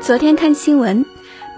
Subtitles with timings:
[0.00, 1.06] 昨天看新闻，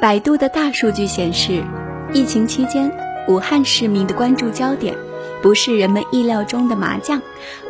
[0.01, 1.65] 百度的大数据显示，
[2.12, 2.92] 疫情期间
[3.26, 4.94] 武汉市民的关注焦点
[5.42, 7.21] 不是人们意料中的麻将，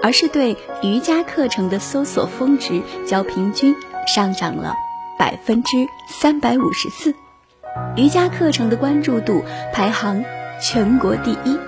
[0.02, 3.74] 而是对瑜伽课程的搜索峰值较平均
[4.06, 4.74] 上涨了
[5.16, 7.14] 百分之三百五十四，
[7.96, 10.24] 瑜伽课程的关注度排行
[10.60, 11.58] 全国第一。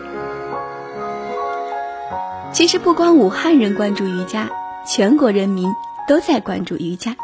[2.53, 4.49] 其实不光武汉人关注瑜伽，
[4.87, 5.69] 全国人民
[6.09, 7.15] 都在关注瑜伽。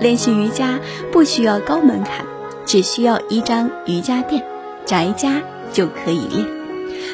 [0.00, 0.80] 练习瑜伽
[1.12, 2.26] 不需要高门槛，
[2.64, 4.44] 只需要一张瑜伽垫，
[4.84, 5.40] 宅家
[5.72, 6.46] 就可以练。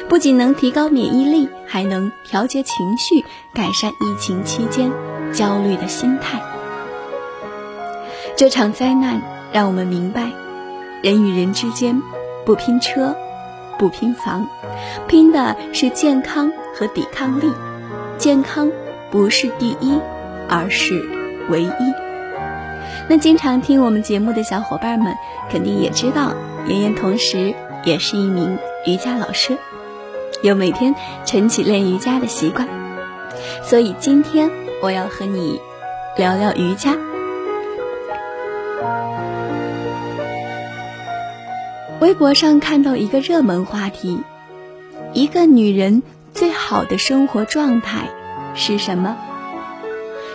[0.09, 4.89] 不仅能提高免疫力，还能调节情绪，改善疫情期间
[5.33, 6.41] 焦虑的心态。
[8.35, 10.31] 这场灾难让我们明白，
[11.03, 12.01] 人与人之间
[12.45, 13.15] 不拼车，
[13.77, 14.47] 不拼房，
[15.07, 17.51] 拼的是健康和抵抗力。
[18.17, 18.71] 健康
[19.11, 19.99] 不是第一，
[20.49, 21.03] 而是
[21.49, 21.93] 唯一。
[23.09, 25.15] 那经常听我们节目的小伙伴们，
[25.49, 26.33] 肯定也知道，
[26.67, 29.57] 妍妍同时也是一名瑜伽老师，
[30.41, 30.93] 有每天
[31.25, 32.67] 晨起练瑜伽的习惯，
[33.63, 34.49] 所以今天
[34.81, 35.61] 我要和你
[36.17, 36.95] 聊聊瑜伽。
[41.99, 44.21] 微博上看到一个热门话题：
[45.13, 48.09] 一个女人最好的生活状态
[48.53, 49.17] 是什么？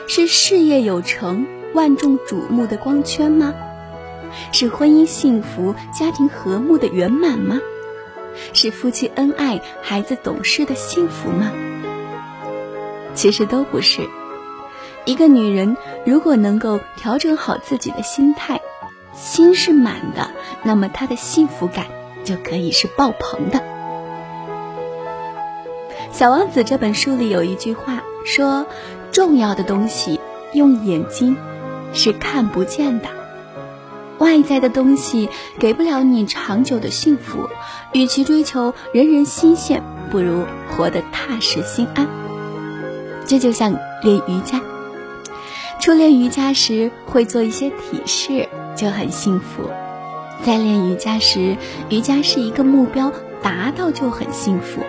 [0.08, 1.46] 是事业有成？
[1.72, 3.54] 万众瞩目的光圈吗？
[4.50, 7.60] 是婚姻幸福、家庭和睦的圆满吗？
[8.52, 11.52] 是夫妻恩爱、孩子懂事的幸福吗？
[13.14, 14.08] 其实都不是。
[15.04, 18.60] 一个女人如果能够调整好自己的心态，
[19.14, 20.30] 心是满的，
[20.62, 21.86] 那么他的幸福感
[22.24, 23.58] 就可以是爆棚的。
[26.12, 28.66] 《小王子》这本书里有一句话说
[29.12, 30.20] ：“重要的东西
[30.52, 31.36] 用眼睛。”
[31.94, 33.08] 是看不见的，
[34.16, 35.28] 外在的东西
[35.58, 37.50] 给不了你长久的幸福。
[37.92, 42.08] 与其追求人人新鲜，不如活得踏实心安。
[43.26, 44.62] 这就像练瑜伽，
[45.82, 49.64] 初练瑜伽时会做一些体式，就很幸福；
[50.44, 51.56] 在练瑜伽时，
[51.88, 53.12] 瑜伽是一个目标，
[53.42, 54.80] 达到就很幸福。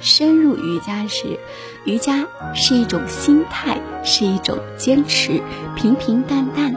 [0.00, 1.38] 深入瑜伽时，
[1.86, 5.40] 瑜伽是一种心态，是一种坚持，
[5.74, 6.76] 平平淡淡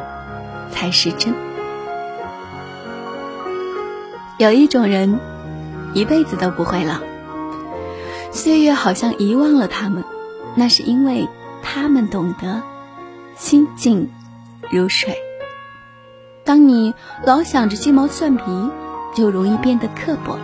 [0.71, 1.33] 才是真。
[4.37, 5.19] 有一种人，
[5.93, 6.93] 一辈子都不会老，
[8.31, 10.05] 岁月好像遗忘了他们，
[10.55, 11.27] 那是因为
[11.61, 12.63] 他们懂得
[13.37, 14.09] 心静
[14.71, 15.15] 如水。
[16.43, 16.93] 当你
[17.23, 18.43] 老想着鸡毛蒜皮，
[19.15, 20.39] 就容易变得刻薄。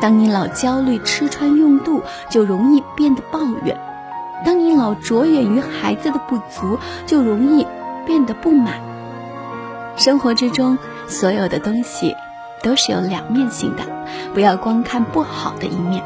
[0.00, 3.76] 当你老焦虑吃穿用度，就容易变得抱怨；
[4.44, 7.66] 当你老着眼于孩子的不足，就容易
[8.06, 8.80] 变得不满。
[9.96, 12.14] 生活之中，所有的东西
[12.62, 13.82] 都是有两面性的，
[14.32, 16.04] 不要光看不好的一面。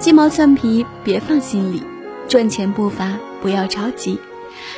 [0.00, 1.84] 鸡毛蒜皮别放心里，
[2.26, 4.18] 赚钱步伐不要着急。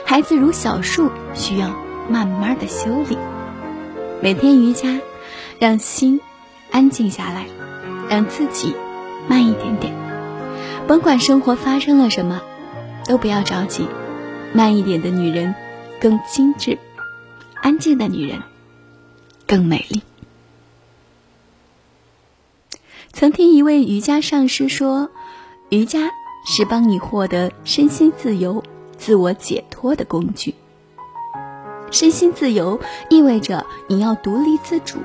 [0.04, 1.74] 孩子如小树，需要
[2.08, 3.16] 慢慢的修理。
[4.20, 5.00] 每天瑜伽，
[5.58, 6.20] 让心
[6.70, 7.46] 安静下来。
[8.06, 8.76] 让自己
[9.28, 9.94] 慢一点点，
[10.86, 12.42] 甭管生活发生了什么，
[13.06, 13.88] 都不要着急。
[14.52, 15.54] 慢一点的女人
[15.98, 16.78] 更精致，
[17.62, 18.42] 安静的女人
[19.46, 20.02] 更美丽。
[23.10, 25.08] 曾听一位瑜伽上师说，
[25.70, 26.10] 瑜伽
[26.46, 28.62] 是帮你获得身心自由、
[29.04, 30.54] 自我解脱的工具。
[31.90, 34.96] 身心自由意味着你要独立自主。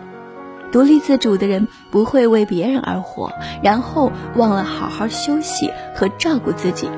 [0.72, 6.90] 独立自主的人不会为别人而活，然后忘了好好休息和照顾自己，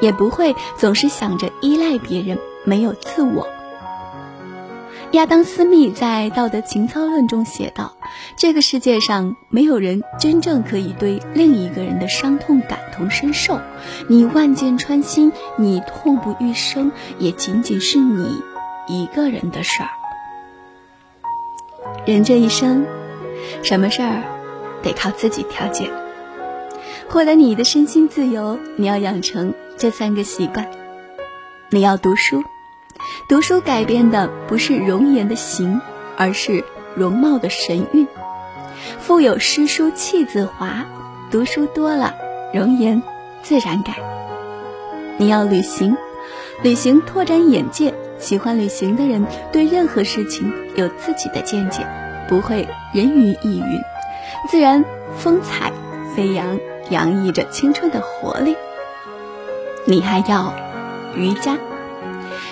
[0.00, 3.46] 也不会总是想着依赖别人，没有自我。
[5.12, 7.96] 亚当·斯密在《道德情操论》中写道
[8.36, 13.60] ：“这个世界上没有人真正可以对另一个人的伤痛感同身受，
[14.08, 18.42] 你万箭穿心，你痛不欲生，也仅仅是你
[18.88, 19.88] 一个人的事儿。”
[22.04, 22.84] 人这一生，
[23.62, 24.22] 什么事儿
[24.82, 25.90] 得靠自己调节。
[27.08, 30.68] 获得你的身心自由，你要养成这三个习惯：
[31.70, 32.42] 你要读书，
[33.28, 35.80] 读书改变的不是容颜的形，
[36.16, 36.62] 而是
[36.94, 38.06] 容貌的神韵。
[39.00, 40.84] 腹有诗书气自华，
[41.28, 42.14] 读书多了，
[42.54, 43.02] 容颜
[43.42, 43.94] 自然改。
[45.18, 45.96] 你要旅行，
[46.62, 51.84] 旅行拓展眼界，喜欢旅行的人对任何事情有自己的见解，
[52.28, 53.80] 不会人云亦云，
[54.48, 54.84] 自然
[55.16, 55.72] 风采
[56.14, 58.54] 飞扬，洋溢着青春的活力。
[59.84, 60.54] 你还要
[61.16, 61.58] 瑜伽，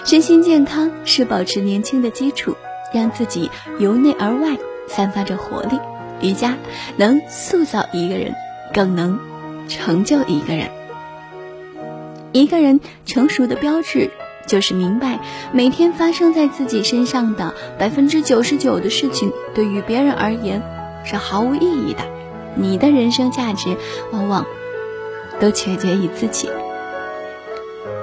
[0.04, 2.56] 身心健康是保持年轻的基础，
[2.92, 5.78] 让自己由内而外散发着活力。
[6.20, 6.56] 瑜伽
[6.96, 8.34] 能塑造一个人，
[8.72, 9.18] 更能
[9.68, 10.70] 成就一个人。
[12.32, 14.10] 一个人成熟的标志。
[14.46, 15.20] 就是明白，
[15.52, 20.60] 每天发生在自己身上的百分之九十九的事情，对于别人而言
[21.02, 22.04] 是毫无意义的。
[22.54, 23.74] 你的人生价值，
[24.12, 24.44] 往往
[25.40, 26.50] 都取决于自己。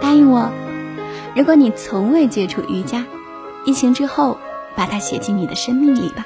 [0.02, 0.52] 答应我，
[1.34, 3.06] 如果你从未接触瑜伽，
[3.66, 4.38] 疫情之后
[4.76, 6.26] 把它写进你的生命里吧。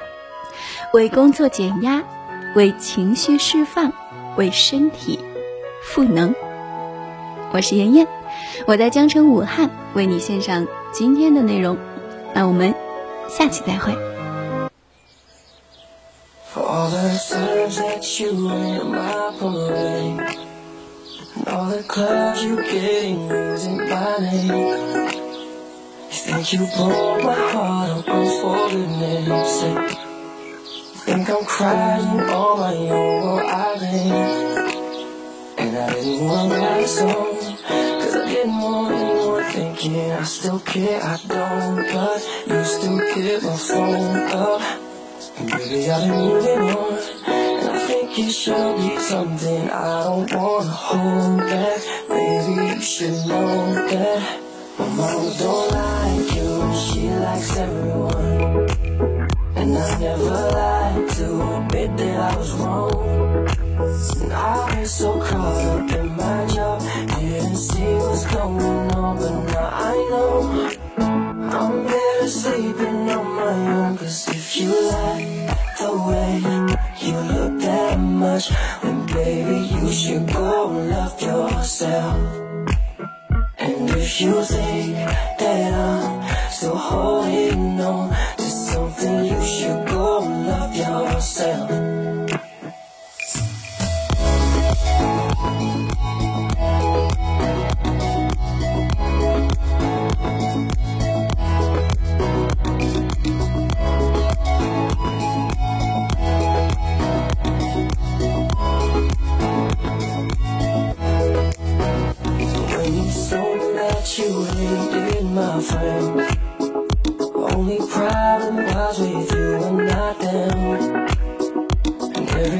[0.92, 2.02] 为工作减压，
[2.54, 3.92] 为情绪释放，
[4.36, 5.20] 为身体
[5.82, 6.34] 赋能。
[7.52, 8.06] 我是妍妍。
[8.66, 11.78] 我在江城武汉为你献上今天的内容，
[12.34, 12.74] 那我们
[13.28, 13.94] 下期再会。
[21.66, 24.50] all the clubs you getting losing my name.
[24.50, 29.26] You think you broke my heart, I'm unfolding it.
[31.06, 34.58] Think I'm crying on my own, well I ain't.
[35.58, 37.34] And I didn't want that song,
[38.00, 41.76] cause I didn't want anyone thinking I still care, I don't.
[41.92, 44.62] But you still keep my phone up,
[45.38, 47.45] and baby I didn't moving on.
[48.18, 49.70] I think me something?
[49.70, 54.40] I don't wanna hold back Maybe you should know that
[54.78, 58.70] My mom don't like you, she likes everyone.
[59.56, 63.48] And I never like to admit that I was wrong.
[64.22, 66.80] And I've been so caught up in my job.
[67.20, 70.70] Didn't see what's going on But now I know.
[71.52, 75.25] I'm better sleeping on my own Cause if you like
[78.16, 78.48] much.
[78.82, 82.16] Then baby you should go love yourself.
[83.58, 84.94] And if you think
[85.40, 90.16] that I'm still holding on to something You should go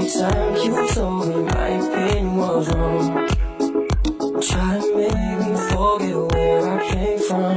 [0.06, 0.88] Time you.
[0.94, 3.28] told me my pain was wrong
[4.40, 7.48] Try to make me forget where I came from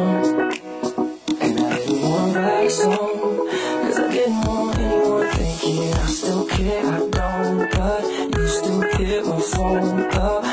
[1.42, 3.48] And I didn't want back home
[3.84, 8.04] Cause I didn't want anyone thinking I still care, I don't But
[8.36, 10.44] you still hit my phone up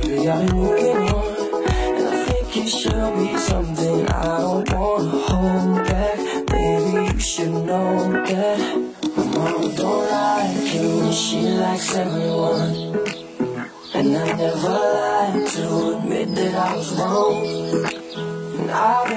[0.00, 1.64] Baby, I've been moving on
[1.96, 7.52] And I think it should be something I don't wanna hold back Baby, you should
[7.52, 8.73] know that
[11.14, 12.44] love yourself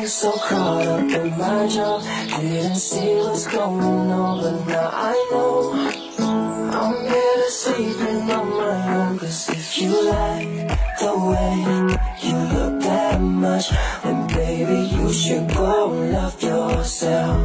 [0.08, 2.02] so caught up in my job
[2.40, 5.74] Didn't see what's going on But now I know.
[6.78, 11.56] I'm better sleeping on my own Cause if you like the way
[12.22, 13.70] you look that much
[14.04, 17.42] Then baby you should go and love yourself.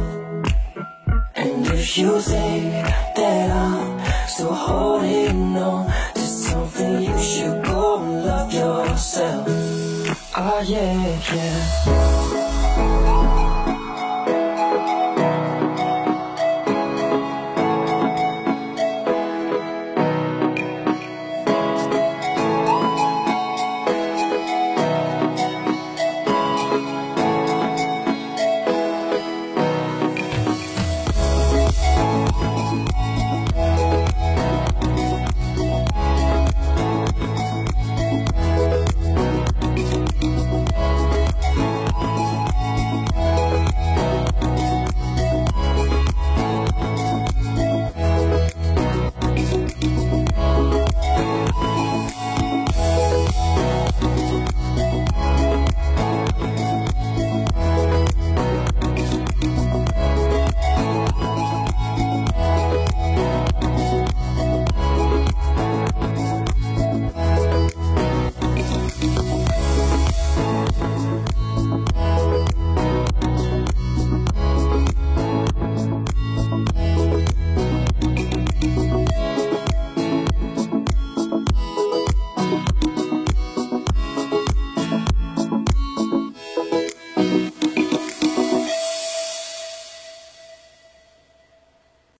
[1.35, 2.71] And if you think
[3.15, 3.92] that I'm
[4.33, 5.85] still holding on
[6.15, 9.47] To something you should go and love yourself.
[10.35, 12.22] Ah yeah, yeah